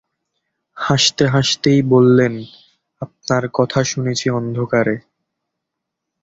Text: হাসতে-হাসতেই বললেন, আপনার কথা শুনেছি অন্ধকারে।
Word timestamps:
হাসতে-হাসতেই 0.77 1.81
বললেন, 1.83 2.33
আপনার 3.01 3.43
কথা 3.53 3.79
শুনেছি 3.83 4.27
অন্ধকারে। 4.29 4.95